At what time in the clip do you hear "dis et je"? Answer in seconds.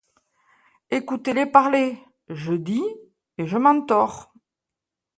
2.53-3.59